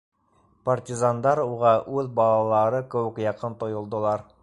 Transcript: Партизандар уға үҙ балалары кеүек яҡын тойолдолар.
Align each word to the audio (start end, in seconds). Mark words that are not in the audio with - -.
Партизандар 0.69 1.43
уға 1.43 1.75
үҙ 1.99 2.11
балалары 2.23 2.83
кеүек 2.95 3.25
яҡын 3.29 3.63
тойолдолар. 3.63 4.31